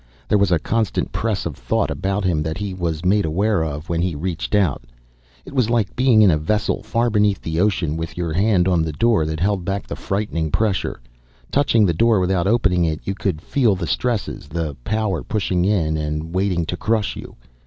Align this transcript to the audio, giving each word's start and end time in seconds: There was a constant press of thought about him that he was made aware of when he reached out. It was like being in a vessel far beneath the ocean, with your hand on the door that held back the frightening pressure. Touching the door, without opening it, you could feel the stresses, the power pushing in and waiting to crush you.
There 0.27 0.39
was 0.39 0.51
a 0.51 0.57
constant 0.57 1.11
press 1.11 1.45
of 1.45 1.55
thought 1.55 1.91
about 1.91 2.23
him 2.23 2.41
that 2.41 2.57
he 2.57 2.73
was 2.73 3.05
made 3.05 3.23
aware 3.23 3.63
of 3.63 3.87
when 3.87 4.01
he 4.01 4.15
reached 4.15 4.55
out. 4.55 4.81
It 5.45 5.53
was 5.53 5.69
like 5.69 5.95
being 5.95 6.23
in 6.23 6.31
a 6.31 6.39
vessel 6.39 6.81
far 6.81 7.11
beneath 7.11 7.39
the 7.39 7.59
ocean, 7.59 7.97
with 7.97 8.17
your 8.17 8.33
hand 8.33 8.67
on 8.67 8.81
the 8.81 8.93
door 8.93 9.27
that 9.27 9.39
held 9.39 9.63
back 9.63 9.85
the 9.85 9.95
frightening 9.95 10.49
pressure. 10.49 10.99
Touching 11.51 11.85
the 11.85 11.93
door, 11.93 12.19
without 12.19 12.47
opening 12.47 12.83
it, 12.83 13.01
you 13.03 13.13
could 13.13 13.43
feel 13.43 13.75
the 13.75 13.85
stresses, 13.85 14.47
the 14.47 14.75
power 14.83 15.21
pushing 15.21 15.65
in 15.65 15.97
and 15.97 16.33
waiting 16.33 16.65
to 16.65 16.75
crush 16.77 17.15
you. 17.15 17.35